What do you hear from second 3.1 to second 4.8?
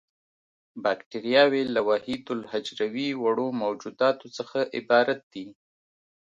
وړو موجوداتو څخه